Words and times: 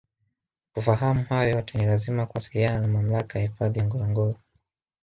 Kufahamu 0.73 1.23
hayo 1.23 1.49
yote 1.55 1.77
ni 1.77 1.85
lazima 1.85 2.25
kuwasiliana 2.25 2.81
na 2.81 2.87
Mamlaka 2.87 3.39
ya 3.39 3.45
Hifadhi 3.47 3.79
ya 3.79 3.85
Ngorongoro 3.85 4.35